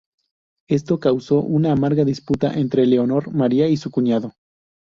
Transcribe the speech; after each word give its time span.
Esto 0.67 0.99
causó 0.99 1.41
una 1.41 1.73
amarga 1.73 2.03
disputa 2.03 2.51
entre 2.57 2.87
Leonor 2.87 3.31
María 3.35 3.67
y 3.67 3.77
su 3.77 3.91
cuñado. 3.91 4.33